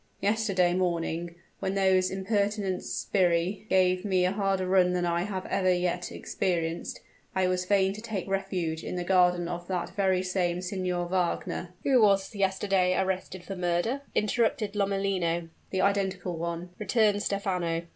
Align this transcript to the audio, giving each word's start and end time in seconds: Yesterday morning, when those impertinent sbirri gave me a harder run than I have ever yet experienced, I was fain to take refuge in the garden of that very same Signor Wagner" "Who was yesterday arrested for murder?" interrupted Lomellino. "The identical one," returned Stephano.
Yesterday 0.19 0.73
morning, 0.73 1.35
when 1.59 1.75
those 1.75 2.09
impertinent 2.09 2.81
sbirri 2.81 3.67
gave 3.69 4.03
me 4.03 4.25
a 4.25 4.31
harder 4.31 4.65
run 4.67 4.93
than 4.93 5.05
I 5.05 5.21
have 5.21 5.45
ever 5.45 5.71
yet 5.71 6.11
experienced, 6.11 7.01
I 7.35 7.45
was 7.47 7.65
fain 7.65 7.93
to 7.93 8.01
take 8.01 8.27
refuge 8.27 8.83
in 8.83 8.95
the 8.95 9.03
garden 9.03 9.47
of 9.47 9.67
that 9.67 9.91
very 9.95 10.23
same 10.23 10.63
Signor 10.63 11.05
Wagner" 11.09 11.75
"Who 11.83 12.01
was 12.01 12.33
yesterday 12.33 12.97
arrested 12.99 13.43
for 13.43 13.55
murder?" 13.55 14.01
interrupted 14.15 14.73
Lomellino. 14.73 15.49
"The 15.69 15.81
identical 15.81 16.35
one," 16.35 16.71
returned 16.79 17.21
Stephano. 17.21 17.83